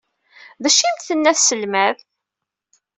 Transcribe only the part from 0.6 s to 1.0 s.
D acu ay